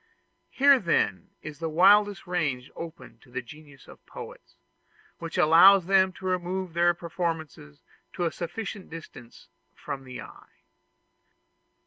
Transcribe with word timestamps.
Here 0.49 0.79
then 0.79 1.29
is 1.43 1.59
the 1.59 1.69
wildest 1.69 2.25
range 2.25 2.71
open 2.75 3.19
to 3.19 3.29
the 3.29 3.43
genius 3.43 3.87
of 3.87 4.03
poets, 4.07 4.55
which 5.19 5.37
allows 5.37 5.85
them 5.85 6.11
to 6.13 6.25
remove 6.25 6.73
their 6.73 6.95
performances 6.95 7.83
to 8.13 8.25
a 8.25 8.31
sufficient 8.31 8.89
distance 8.89 9.47
from 9.75 10.03
the 10.03 10.19
eye. 10.21 10.57